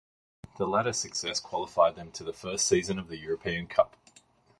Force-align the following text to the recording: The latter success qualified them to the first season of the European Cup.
The 0.57 0.65
latter 0.65 0.93
success 0.93 1.39
qualified 1.39 1.95
them 1.95 2.11
to 2.13 2.23
the 2.23 2.33
first 2.33 2.65
season 2.65 2.97
of 2.97 3.07
the 3.07 3.19
European 3.19 3.67
Cup. 3.67 3.95